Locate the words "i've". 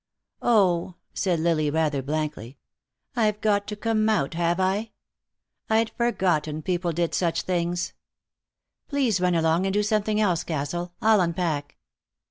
3.15-3.39